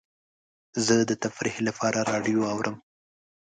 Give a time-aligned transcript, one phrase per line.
[0.85, 2.75] زه د تفریح لپاره راډیو اورم.